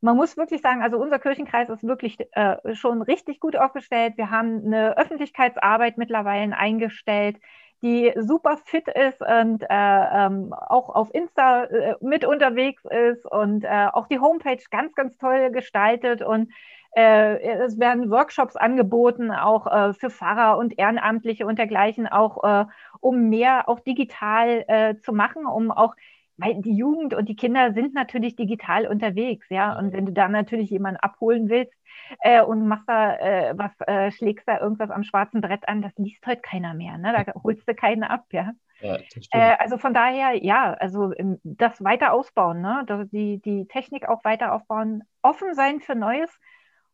[0.00, 4.16] Man muss wirklich sagen, also unser Kirchenkreis ist wirklich äh, schon richtig gut aufgestellt.
[4.16, 7.36] Wir haben eine Öffentlichkeitsarbeit mittlerweile eingestellt
[7.82, 13.64] die super fit ist und äh, ähm, auch auf Insta äh, mit unterwegs ist und
[13.64, 16.52] äh, auch die Homepage ganz, ganz toll gestaltet und
[16.96, 22.66] äh, es werden Workshops angeboten, auch äh, für Pfarrer und Ehrenamtliche und dergleichen, auch äh,
[23.00, 25.94] um mehr auch digital zu machen, um auch
[26.38, 29.76] weil die Jugend und die Kinder sind natürlich digital unterwegs, ja.
[29.76, 31.74] Und wenn du da natürlich jemanden abholen willst
[32.20, 35.92] äh, und machst da äh, was, äh, schlägst da irgendwas am schwarzen Brett an, das
[35.96, 37.12] liest heute keiner mehr, ne?
[37.12, 38.52] Da holst du keinen ab, ja.
[38.80, 38.96] Ja,
[39.32, 42.84] äh, also von daher, ja, also ähm, das weiter ausbauen, ne?
[43.10, 46.30] die, die Technik auch weiter aufbauen, offen sein für Neues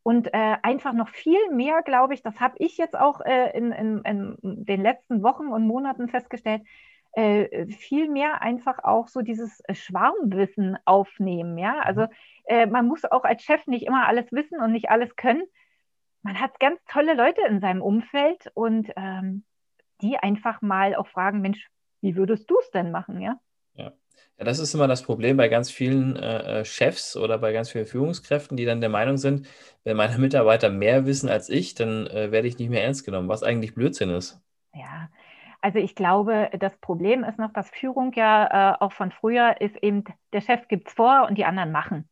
[0.03, 3.73] und äh, einfach noch viel mehr, glaube ich, das habe ich jetzt auch äh, in,
[3.73, 6.63] in, in den letzten Wochen und Monaten festgestellt,
[7.17, 11.59] äh, viel mehr einfach auch so dieses äh, Schwarmwissen aufnehmen.
[11.59, 12.09] Ja, also mhm.
[12.47, 15.43] äh, man muss auch als Chef nicht immer alles wissen und nicht alles können.
[16.23, 19.45] Man hat ganz tolle Leute in seinem Umfeld und ähm,
[20.01, 21.69] die einfach mal auch fragen, Mensch,
[22.01, 23.39] wie würdest du es denn machen, ja?
[23.75, 23.93] Ja.
[24.39, 27.71] Ja, das ist immer das Problem bei ganz vielen äh, äh, Chefs oder bei ganz
[27.71, 29.47] vielen Führungskräften, die dann der Meinung sind,
[29.85, 33.29] wenn meine Mitarbeiter mehr wissen als ich, dann äh, werde ich nicht mehr ernst genommen,
[33.29, 34.41] was eigentlich Blödsinn ist.
[34.75, 35.09] Ja,
[35.65, 39.83] also ich glaube, das Problem ist noch, dass Führung ja äh, auch von früher ist
[39.83, 42.07] eben, der Chef gibt es vor und die anderen machen.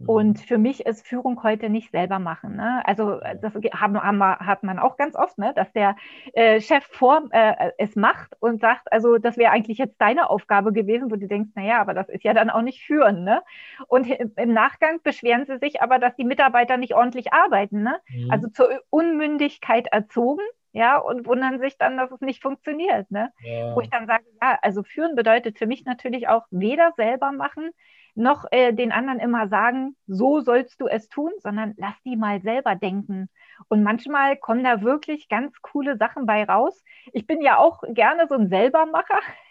[0.00, 0.08] Mhm.
[0.08, 2.56] Und für mich ist Führung heute nicht selber machen.
[2.56, 2.82] Ne?
[2.84, 5.52] Also äh, das haben, haben, hat man auch ganz oft, ne?
[5.54, 5.94] dass der
[6.32, 10.72] äh, Chef vor äh, es macht und sagt, also das wäre eigentlich jetzt deine Aufgabe
[10.72, 13.22] gewesen, wo du denkst, naja, aber das ist ja dann auch nicht führen.
[13.22, 13.44] Ne?
[13.86, 17.84] Und im Nachgang beschweren sie sich aber, dass die Mitarbeiter nicht ordentlich arbeiten.
[17.84, 18.00] Ne?
[18.08, 18.32] Mhm.
[18.32, 20.42] Also zur Unmündigkeit erzogen
[20.78, 23.10] ja, und wundern sich dann, dass es nicht funktioniert.
[23.10, 23.32] Ne?
[23.40, 23.74] Ja.
[23.74, 27.70] Wo ich dann sage, ja, also führen bedeutet für mich natürlich auch weder selber machen,
[28.14, 32.40] noch äh, den anderen immer sagen, so sollst du es tun, sondern lass die mal
[32.42, 33.28] selber denken.
[33.68, 36.84] Und manchmal kommen da wirklich ganz coole Sachen bei raus.
[37.12, 39.20] Ich bin ja auch gerne so ein Selbermacher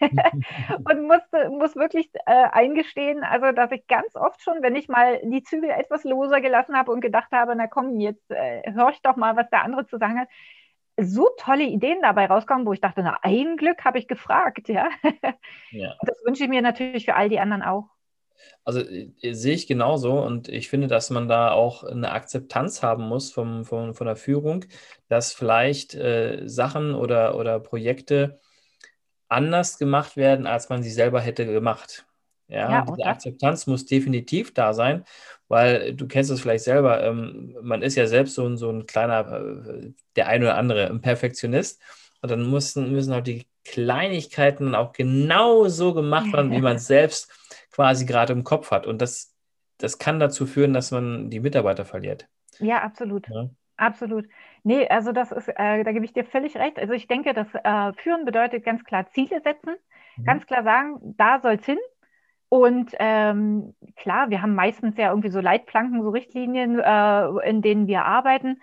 [0.84, 5.20] und musste, muss wirklich äh, eingestehen, also dass ich ganz oft schon, wenn ich mal
[5.24, 9.02] die Zügel etwas loser gelassen habe und gedacht habe, na komm, jetzt äh, hör ich
[9.02, 10.28] doch mal, was der andere zu sagen hat,
[11.00, 14.88] so tolle Ideen dabei rauskommen, wo ich dachte, na, ein Glück habe ich gefragt, ja.
[15.70, 15.94] ja.
[16.02, 17.88] Das wünsche ich mir natürlich für all die anderen auch.
[18.64, 23.08] Also äh, sehe ich genauso und ich finde, dass man da auch eine Akzeptanz haben
[23.08, 24.64] muss vom, vom von der Führung,
[25.08, 28.40] dass vielleicht äh, Sachen oder, oder Projekte
[29.28, 32.06] anders gemacht werden, als man sie selber hätte gemacht.
[32.48, 35.04] Ja, ja diese Akzeptanz muss definitiv da sein,
[35.48, 39.30] weil du kennst es vielleicht selber, ähm, man ist ja selbst so, so ein kleiner,
[39.30, 41.80] äh, der ein oder andere, ein Perfektionist.
[42.20, 46.86] Und dann müssen, müssen auch die Kleinigkeiten auch genau so gemacht werden, wie man es
[46.86, 47.30] selbst
[47.70, 48.86] quasi gerade im Kopf hat.
[48.86, 49.36] Und das,
[49.78, 52.26] das kann dazu führen, dass man die Mitarbeiter verliert.
[52.58, 53.28] Ja, absolut.
[53.28, 53.50] Ja.
[53.78, 54.26] Absolut.
[54.64, 56.78] Nee, also das ist, äh, da gebe ich dir völlig recht.
[56.78, 59.76] Also ich denke, das äh, Führen bedeutet ganz klar Ziele setzen,
[60.16, 60.24] mhm.
[60.24, 61.78] ganz klar sagen, da soll es hin.
[62.48, 67.86] Und ähm, klar, wir haben meistens ja irgendwie so Leitplanken, so Richtlinien, äh, in denen
[67.86, 68.60] wir arbeiten.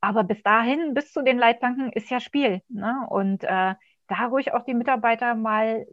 [0.00, 2.62] Aber bis dahin, bis zu den Leitplanken, ist ja Spiel.
[2.68, 3.06] Ne?
[3.08, 3.74] Und äh,
[4.08, 5.86] da ruhig auch die Mitarbeiter mal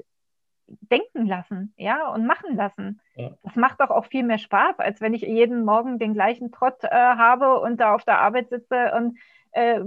[0.68, 3.00] denken lassen, ja, und machen lassen.
[3.16, 3.32] Ja.
[3.44, 6.84] Das macht doch auch viel mehr Spaß, als wenn ich jeden Morgen den gleichen Trott
[6.84, 9.18] äh, habe und da auf der Arbeit sitze und
[9.56, 9.80] äh,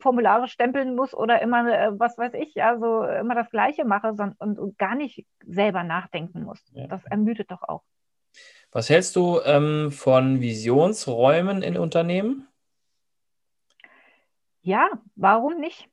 [0.00, 4.40] Formulare stempeln muss oder immer, äh, was weiß ich, also immer das Gleiche mache und,
[4.40, 6.64] und, und gar nicht selber nachdenken muss.
[6.72, 6.86] Ja.
[6.86, 7.82] Das ermüdet doch auch.
[8.70, 12.46] Was hältst du ähm, von Visionsräumen in Unternehmen?
[14.62, 15.88] Ja, warum nicht?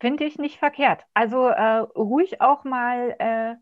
[0.00, 1.04] Finde ich nicht verkehrt.
[1.12, 3.56] Also äh, ruhig auch mal äh,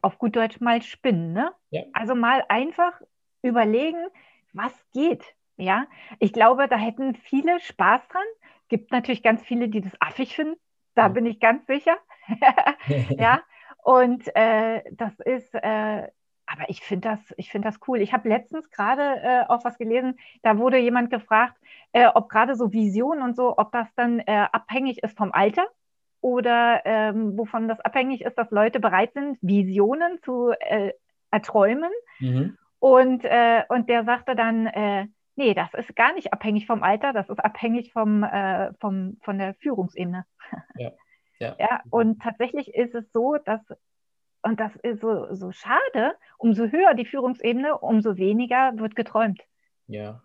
[0.00, 1.32] auf gut Deutsch mal spinnen.
[1.32, 1.52] Ne?
[1.70, 1.82] Ja.
[1.92, 3.00] Also mal einfach
[3.42, 4.06] überlegen,
[4.52, 5.22] was geht.
[5.62, 5.86] Ja,
[6.18, 8.22] ich glaube, da hätten viele Spaß dran.
[8.68, 10.56] Gibt natürlich ganz viele, die das affig finden.
[10.96, 11.96] Da bin ich ganz sicher.
[13.10, 13.40] ja,
[13.84, 16.08] und äh, das ist, äh,
[16.46, 18.00] aber ich finde das, ich finde das cool.
[18.00, 21.56] Ich habe letztens gerade äh, auch was gelesen, da wurde jemand gefragt,
[21.92, 25.66] äh, ob gerade so Visionen und so, ob das dann äh, abhängig ist vom Alter
[26.20, 30.92] oder ähm, wovon das abhängig ist, dass Leute bereit sind, Visionen zu äh,
[31.30, 31.90] erträumen.
[32.18, 32.58] Mhm.
[32.80, 33.24] Und,
[33.68, 37.38] und der sagte dann, äh, nee, das ist gar nicht abhängig vom Alter, das ist
[37.38, 38.24] abhängig vom,
[38.80, 40.24] vom, von der Führungsebene.
[40.76, 40.92] Ja.
[41.38, 41.56] Ja.
[41.58, 43.60] ja, und tatsächlich ist es so, dass
[44.44, 46.16] und das ist so, so schade.
[46.36, 49.40] Umso höher die Führungsebene, umso weniger wird geträumt.
[49.86, 50.20] Ja,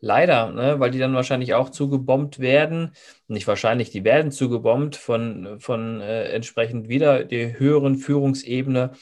[0.00, 2.92] Leider, ne, weil die dann wahrscheinlich auch zugebombt werden.
[3.28, 8.92] Nicht wahrscheinlich, die werden zugebombt von, von äh, entsprechend wieder der höheren Führungsebene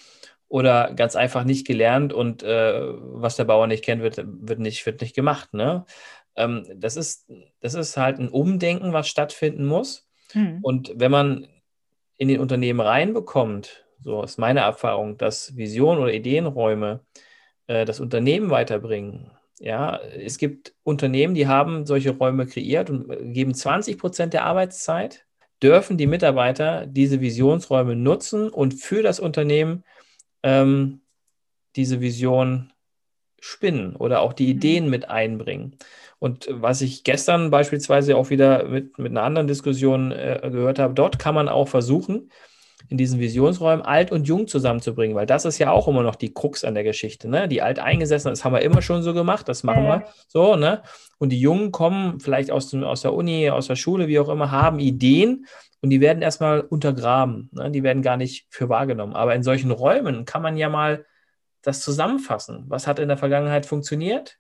[0.50, 4.84] oder ganz einfach nicht gelernt und äh, was der Bauer nicht kennt, wird, wird, nicht,
[4.84, 5.54] wird nicht gemacht.
[5.54, 5.84] Ne?
[6.34, 10.08] Ähm, das, ist, das ist halt ein Umdenken, was stattfinden muss.
[10.34, 10.58] Mhm.
[10.60, 11.46] Und wenn man
[12.16, 17.04] in den Unternehmen reinbekommt, so ist meine Erfahrung, dass Visionen oder Ideenräume
[17.68, 19.30] äh, das Unternehmen weiterbringen.
[19.60, 25.26] Ja, es gibt Unternehmen, die haben solche Räume kreiert und geben 20 Prozent der Arbeitszeit,
[25.62, 29.84] dürfen die Mitarbeiter diese Visionsräume nutzen und für das Unternehmen
[30.42, 31.00] ähm,
[31.76, 32.72] diese Vision
[33.40, 34.50] spinnen oder auch die mhm.
[34.50, 35.76] Ideen mit einbringen.
[36.18, 40.94] Und was ich gestern beispielsweise auch wieder mit, mit einer anderen Diskussion äh, gehört habe,
[40.94, 42.30] dort kann man auch versuchen,
[42.88, 46.34] in diesen Visionsräumen alt und jung zusammenzubringen, weil das ist ja auch immer noch die
[46.34, 47.28] Krux an der Geschichte.
[47.28, 47.46] Ne?
[47.46, 50.56] Die Alteingesessenen, das haben wir immer schon so gemacht, das machen wir so.
[50.56, 50.82] Ne?
[51.18, 54.28] Und die Jungen kommen vielleicht aus, dem, aus der Uni, aus der Schule, wie auch
[54.28, 55.46] immer, haben Ideen
[55.82, 57.50] und die werden erstmal untergraben.
[57.52, 57.70] Ne?
[57.70, 59.14] Die werden gar nicht für wahrgenommen.
[59.14, 61.06] Aber in solchen Räumen kann man ja mal
[61.62, 62.64] das zusammenfassen.
[62.68, 64.38] Was hat in der Vergangenheit funktioniert?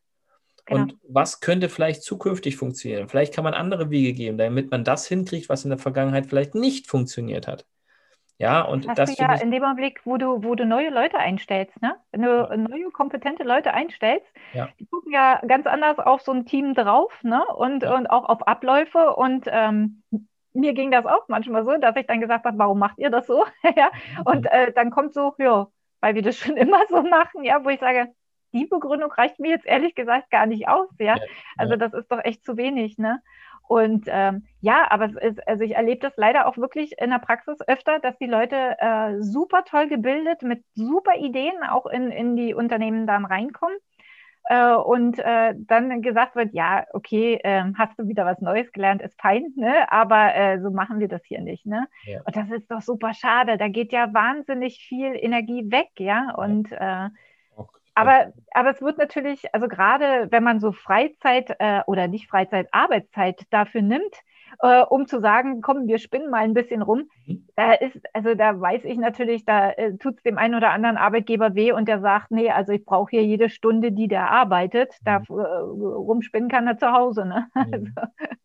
[0.66, 0.82] Genau.
[0.82, 3.08] Und was könnte vielleicht zukünftig funktionieren?
[3.08, 6.54] Vielleicht kann man andere Wege geben, damit man das hinkriegt, was in der Vergangenheit vielleicht
[6.54, 7.66] nicht funktioniert hat.
[8.40, 11.18] Ja, und das, das du ja in dem Augenblick, wo du, wo du neue Leute
[11.18, 11.96] einstellst, ne?
[12.10, 12.56] Wenn du ja.
[12.56, 14.24] neue, kompetente Leute einstellst,
[14.54, 14.70] ja.
[14.78, 17.44] die gucken ja ganz anders auf so ein Team drauf, ne?
[17.54, 17.94] Und, ja.
[17.94, 19.14] und auch auf Abläufe.
[19.14, 20.02] Und ähm,
[20.52, 23.26] mir ging das auch manchmal so, dass ich dann gesagt habe, warum macht ihr das
[23.26, 23.44] so?
[23.76, 23.90] ja.
[24.24, 25.68] Und äh, dann kommt so, ja,
[26.00, 28.08] weil wir das schon immer so machen, ja, wo ich sage,
[28.52, 31.16] die Begründung reicht mir jetzt ehrlich gesagt gar nicht aus, ja.
[31.56, 33.22] Also das ist doch echt zu wenig, ne?
[33.70, 37.20] Und ähm, ja, aber es ist, also ich erlebe das leider auch wirklich in der
[37.20, 42.34] Praxis öfter, dass die Leute äh, super toll gebildet mit super Ideen auch in, in
[42.34, 43.76] die Unternehmen dann reinkommen.
[44.50, 49.00] Äh, und äh, dann gesagt wird, ja, okay, ähm, hast du wieder was Neues gelernt,
[49.00, 49.90] ist fein, ne?
[49.92, 51.66] aber äh, so machen wir das hier nicht.
[51.66, 51.86] Ne?
[52.04, 52.20] Ja.
[52.24, 53.58] Und das ist doch super schade.
[53.58, 56.34] Da geht ja wahnsinnig viel Energie weg, ja.
[56.34, 57.10] Und äh,
[57.94, 62.66] aber, aber es wird natürlich, also gerade wenn man so Freizeit äh, oder nicht Freizeit,
[62.72, 64.16] Arbeitszeit dafür nimmt,
[64.60, 67.46] äh, um zu sagen, komm, wir spinnen mal ein bisschen rum, mhm.
[67.56, 70.96] da ist, also da weiß ich natürlich, da äh, tut es dem einen oder anderen
[70.96, 74.92] Arbeitgeber weh und der sagt, nee, also ich brauche hier jede Stunde, die der arbeitet,
[75.04, 75.38] da mhm.
[75.38, 77.24] äh, rumspinnen kann er zu Hause.
[77.24, 77.46] Ne?
[77.54, 77.70] Mhm.
[77.72, 77.86] Also.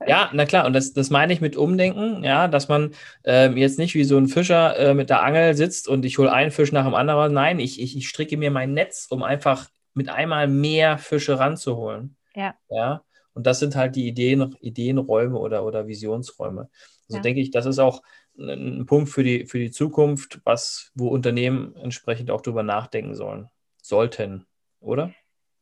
[0.08, 2.92] Ja, na klar, und das, das meine ich mit Umdenken, ja, dass man
[3.24, 6.32] ähm, jetzt nicht wie so ein Fischer äh, mit der Angel sitzt und ich hole
[6.32, 7.34] einen Fisch nach dem anderen.
[7.34, 12.16] Nein, ich, ich, ich stricke mir mein Netz, um einfach mit einmal mehr Fische ranzuholen.
[12.36, 12.54] Ja.
[12.70, 13.02] Ja.
[13.36, 16.70] Und das sind halt die Ideen, Ideenräume oder, oder Visionsräume.
[17.08, 17.22] Also ja.
[17.22, 18.02] denke ich, das ist auch
[18.38, 23.50] ein Punkt für die, für die Zukunft, was, wo Unternehmen entsprechend auch drüber nachdenken sollen,
[23.82, 24.46] sollten,
[24.80, 25.12] oder?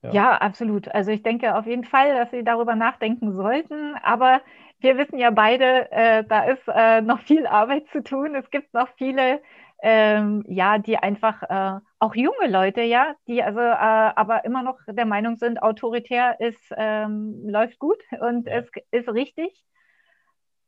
[0.01, 0.13] Ja.
[0.13, 0.37] ja.
[0.37, 0.87] absolut.
[0.87, 3.95] Also ich denke auf jeden Fall, dass Sie darüber nachdenken sollten.
[4.03, 4.41] Aber
[4.79, 8.35] wir wissen ja beide, äh, da ist äh, noch viel Arbeit zu tun.
[8.35, 9.41] Es gibt noch viele,
[9.83, 14.79] ähm, ja, die einfach, äh, auch junge Leute, ja, die also äh, aber immer noch
[14.87, 19.63] der Meinung sind, autoritär ist, ähm, läuft gut und es ist richtig.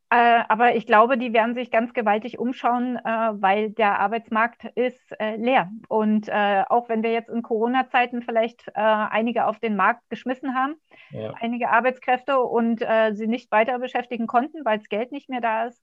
[0.09, 5.11] Äh, aber ich glaube, die werden sich ganz gewaltig umschauen, äh, weil der Arbeitsmarkt ist
[5.19, 5.71] äh, leer.
[5.87, 10.75] Und äh, auch wenn wir jetzt in Corona-Zeiten vielleicht einige auf den Markt geschmissen haben,
[11.11, 11.33] ja.
[11.39, 15.81] einige Arbeitskräfte und sie nicht weiter beschäftigen konnten, weil das Geld nicht mehr da ist,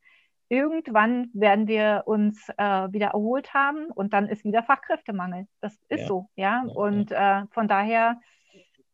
[0.52, 5.46] irgendwann werden wir uns wieder erholt haben und dann ist wieder Fachkräftemangel.
[5.60, 6.06] Das ist ja.
[6.06, 6.62] so, ja.
[6.74, 7.12] Und
[7.52, 8.18] von daher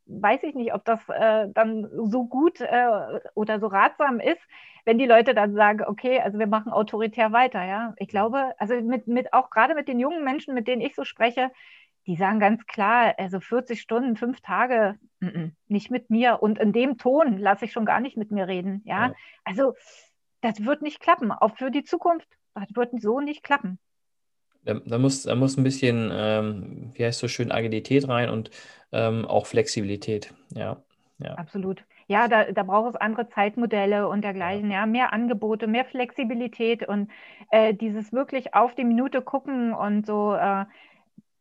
[0.08, 4.40] weiß ich nicht, ob das äh, dann so gut äh, oder so ratsam ist,
[4.84, 7.94] wenn die Leute dann sagen, okay, also wir machen autoritär weiter, ja.
[7.98, 11.04] Ich glaube, also mit, mit auch gerade mit den jungen Menschen, mit denen ich so
[11.04, 11.50] spreche,
[12.06, 16.42] die sagen ganz klar, also 40 Stunden, fünf Tage, n -n, nicht mit mir.
[16.42, 19.08] Und in dem Ton lasse ich schon gar nicht mit mir reden, ja.
[19.08, 19.14] ja.
[19.44, 19.74] Also
[20.40, 22.28] das wird nicht klappen, auch für die Zukunft.
[22.54, 23.78] Das wird so nicht klappen.
[24.64, 28.50] Da, da, muss, da muss ein bisschen, ähm, wie heißt so schön, Agilität rein und
[28.92, 30.34] ähm, auch Flexibilität.
[30.54, 30.82] Ja,
[31.18, 31.34] ja.
[31.34, 31.84] Absolut.
[32.06, 37.10] Ja, da, da braucht es andere Zeitmodelle und dergleichen, ja, mehr Angebote, mehr Flexibilität und
[37.50, 40.64] äh, dieses wirklich auf die Minute gucken und so, äh,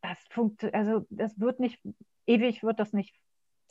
[0.02, 1.80] das funktioniert, also das wird nicht,
[2.26, 3.16] ewig wird das nicht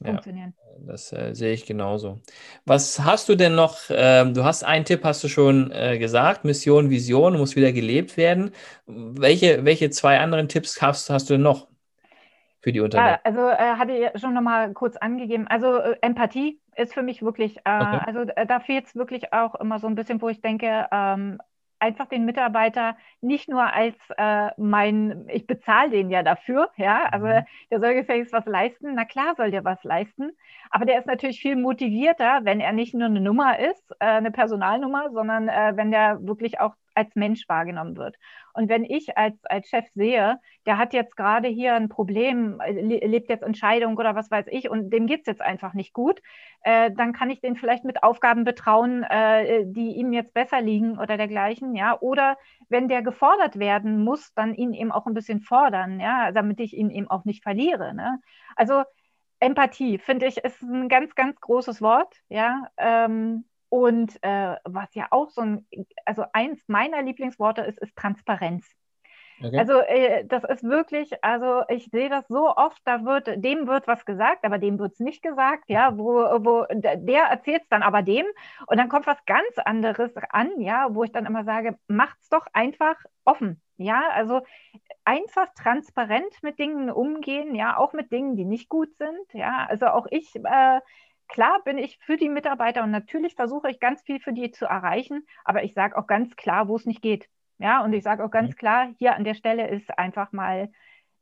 [0.04, 0.54] funktionieren.
[0.58, 2.20] Ja, das äh, sehe ich genauso.
[2.64, 3.78] Was hast du denn noch?
[3.90, 8.16] Ähm, du hast einen Tipp, hast du schon äh, gesagt, Mission, Vision muss wieder gelebt
[8.16, 8.52] werden.
[8.86, 11.68] Welche, welche zwei anderen Tipps hast, hast du denn noch
[12.60, 13.14] für die Unternehmen?
[13.14, 15.46] Ja, also äh, hatte ich schon nochmal kurz angegeben.
[15.48, 18.00] Also äh, Empathie ist für mich wirklich, äh, okay.
[18.06, 21.38] also äh, da fehlt es wirklich auch immer so ein bisschen, wo ich denke, ähm,
[21.78, 27.26] einfach den Mitarbeiter nicht nur als äh, mein, ich bezahle den ja dafür, ja, also
[27.26, 27.44] mhm.
[27.70, 30.32] der soll gefälligst was leisten, na klar soll der was leisten,
[30.70, 34.30] aber der ist natürlich viel motivierter, wenn er nicht nur eine Nummer ist, äh, eine
[34.30, 38.16] Personalnummer, sondern äh, wenn der wirklich auch als Mensch wahrgenommen wird.
[38.54, 43.28] Und wenn ich als, als Chef sehe, der hat jetzt gerade hier ein Problem, lebt
[43.28, 46.22] jetzt Entscheidung oder was weiß ich, und dem geht es jetzt einfach nicht gut,
[46.62, 50.98] äh, dann kann ich den vielleicht mit Aufgaben betrauen, äh, die ihm jetzt besser liegen
[50.98, 51.98] oder dergleichen, ja.
[52.00, 56.60] Oder wenn der gefordert werden muss, dann ihn eben auch ein bisschen fordern, ja, damit
[56.60, 57.94] ich ihn eben auch nicht verliere.
[57.94, 58.20] Ne?
[58.56, 58.82] Also
[59.38, 62.68] Empathie, finde ich, ist ein ganz, ganz großes Wort, ja.
[62.78, 63.44] Ähm,
[63.76, 65.66] und äh, was ja auch so ein,
[66.06, 68.66] also eins meiner Lieblingsworte ist, ist Transparenz.
[69.44, 69.58] Okay.
[69.58, 73.86] Also äh, das ist wirklich, also ich sehe das so oft, da wird, dem wird
[73.86, 77.82] was gesagt, aber dem wird es nicht gesagt, ja, wo, wo der erzählt es dann
[77.82, 78.24] aber dem
[78.66, 82.46] und dann kommt was ganz anderes an, ja, wo ich dann immer sage, macht's doch
[82.54, 84.40] einfach offen, ja, also
[85.04, 89.88] einfach transparent mit Dingen umgehen, ja, auch mit Dingen, die nicht gut sind, ja, also
[89.88, 90.80] auch ich äh,
[91.28, 94.66] klar bin ich für die Mitarbeiter und natürlich versuche ich ganz viel für die zu
[94.66, 97.28] erreichen, aber ich sage auch ganz klar, wo es nicht geht.
[97.58, 98.56] Ja, und ich sage auch ganz mhm.
[98.56, 100.70] klar, hier an der Stelle ist einfach mal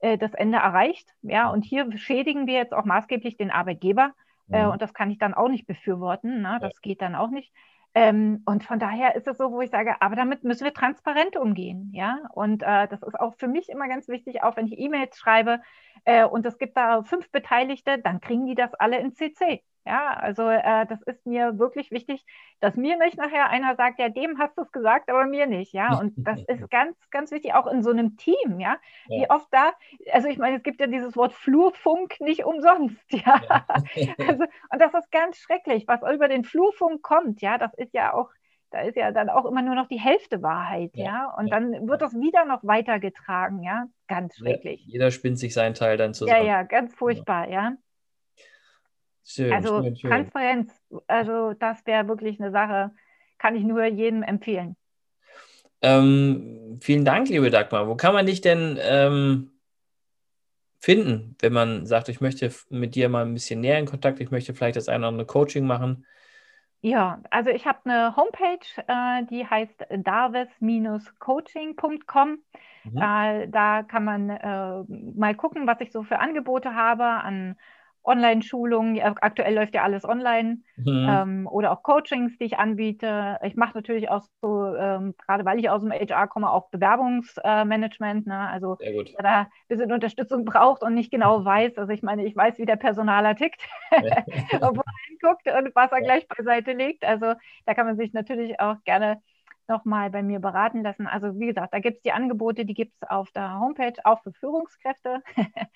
[0.01, 1.09] äh, das Ende erreicht.
[1.23, 4.13] Ja, und hier schädigen wir jetzt auch maßgeblich den Arbeitgeber.
[4.51, 4.73] Äh, mhm.
[4.73, 6.43] und das kann ich dann auch nicht befürworten.
[6.43, 6.59] Ne?
[6.61, 6.81] Das ja.
[6.83, 7.53] geht dann auch nicht.
[7.95, 11.37] Ähm, und von daher ist es so, wo ich sage, aber damit müssen wir transparent
[11.37, 12.19] umgehen, ja.
[12.35, 15.61] Und äh, das ist auch für mich immer ganz wichtig, auch wenn ich E-Mails schreibe
[16.05, 19.63] äh, und es gibt da fünf Beteiligte, dann kriegen die das alle in CC.
[19.87, 22.25] Ja, also äh, das ist mir wirklich wichtig,
[22.61, 25.75] dass mir nicht nachher einer sagt, ja, dem hast du es gesagt, aber mir nicht,
[25.75, 25.99] ja.
[25.99, 28.79] Und das ist ganz, ganz wichtig, auch in so einem Team, ja.
[29.09, 29.21] ja.
[29.21, 29.73] Wie oft da,
[30.11, 33.43] also ich meine, es gibt ja dieses Wort Flurfunk nicht umsonst, ja.
[33.95, 34.15] ja.
[34.29, 38.15] also, und das ist ganz schrecklich, was über den Flurfunk kommt, ja, das ist ja
[38.15, 38.31] auch,
[38.71, 41.05] da ist ja dann auch immer nur noch die Hälfte Wahrheit, ja.
[41.05, 41.35] ja?
[41.37, 43.85] Und dann wird das wieder noch weitergetragen, ja.
[44.09, 44.83] Ganz schrecklich.
[44.87, 46.45] Jeder spinnt sich seinen Teil dann zusammen.
[46.45, 47.75] Ja, ja, ganz furchtbar, ja.
[49.25, 50.11] Schön, also schön, schön.
[50.11, 50.73] Transparenz,
[51.07, 52.91] also das wäre wirklich eine Sache,
[53.39, 54.77] kann ich nur jedem empfehlen.
[55.81, 57.89] Ähm, vielen Dank, liebe Dagmar.
[57.89, 59.51] Wo kann man dich denn ähm,
[60.79, 64.31] finden, wenn man sagt, ich möchte mit dir mal ein bisschen näher in Kontakt, ich
[64.31, 66.07] möchte vielleicht das eine oder andere Coaching machen?
[66.83, 72.39] Ja, also ich habe eine Homepage, äh, die heißt davis-coaching.com.
[72.85, 72.99] Mhm.
[72.99, 74.83] Äh, da kann man äh,
[75.19, 77.57] mal gucken, was ich so für Angebote habe an
[78.05, 81.07] Online-Schulungen, aktuell läuft ja alles online mhm.
[81.09, 83.39] ähm, oder auch Coachings, die ich anbiete.
[83.43, 88.27] Ich mache natürlich auch so, ähm, gerade weil ich aus dem HR komme, auch Bewerbungsmanagement.
[88.27, 88.49] Äh, ne?
[88.49, 92.37] Also wer da ein bisschen Unterstützung braucht und nicht genau weiß, also ich meine, ich
[92.37, 97.05] weiß, wie der Personaler tickt, wo er hinguckt und was er gleich beiseite legt.
[97.05, 97.35] Also
[97.65, 99.23] da kann man sich natürlich auch gerne
[99.69, 101.07] nochmal bei mir beraten lassen.
[101.07, 104.23] Also wie gesagt, da gibt es die Angebote, die gibt es auf der Homepage, auch
[104.23, 105.23] für Führungskräfte.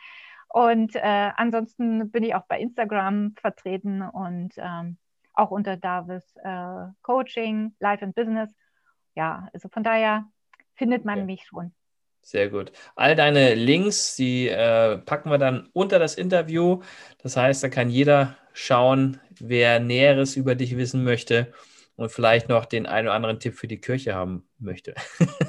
[0.48, 4.96] Und äh, ansonsten bin ich auch bei Instagram vertreten und ähm,
[5.34, 8.50] auch unter Davis äh, Coaching, Life and Business.
[9.14, 10.24] Ja, also von daher
[10.74, 11.26] findet man okay.
[11.26, 11.72] mich schon.
[12.22, 12.72] Sehr gut.
[12.96, 16.82] All deine Links, die äh, packen wir dann unter das Interview.
[17.22, 21.52] Das heißt, da kann jeder schauen, wer Näheres über dich wissen möchte
[21.98, 24.94] und vielleicht noch den einen oder anderen Tipp für die Kirche haben möchte.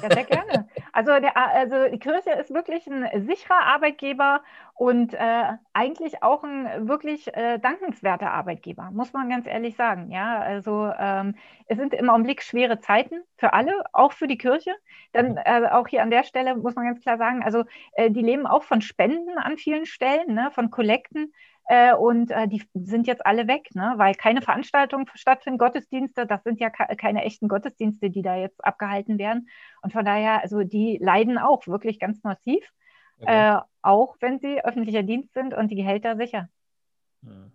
[0.02, 0.68] Ja, sehr gerne.
[0.92, 4.42] Also, der, also die Kirche ist wirklich ein sicherer Arbeitgeber
[4.74, 10.10] und äh, eigentlich auch ein wirklich äh, dankenswerter Arbeitgeber, muss man ganz ehrlich sagen.
[10.10, 11.36] Ja, also ähm,
[11.66, 14.72] es sind im Augenblick schwere Zeiten für alle, auch für die Kirche.
[15.12, 18.22] Dann äh, auch hier an der Stelle muss man ganz klar sagen, also äh, die
[18.22, 21.32] leben auch von Spenden an vielen Stellen, ne, von Kollekten.
[21.70, 23.92] Äh, und äh, die sind jetzt alle weg, ne?
[23.94, 29.18] weil keine Veranstaltungen stattfinden, Gottesdienste, das sind ja keine echten Gottesdienste, die da jetzt abgehalten
[29.20, 29.48] werden.
[29.80, 32.68] Und von daher, also die leiden auch wirklich ganz massiv,
[33.20, 33.52] okay.
[33.52, 36.48] äh, auch wenn sie öffentlicher Dienst sind und die Gehälter sicher.
[37.22, 37.52] Hm.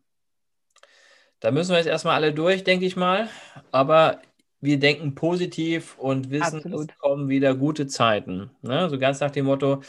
[1.42, 3.28] Da müssen wir jetzt erstmal alle durch, denke ich mal.
[3.74, 4.22] Aber
[4.66, 6.92] wir denken positiv und wissen, Absolut.
[6.92, 8.52] es kommen wieder gute Zeiten.
[8.62, 8.90] Ne?
[8.90, 9.82] So ganz nach dem Motto,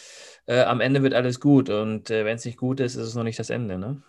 [0.47, 3.15] äh, am Ende wird alles gut und äh, wenn es nicht gut ist, ist es
[3.15, 3.79] noch nicht das Ende.
[3.79, 4.03] Ne?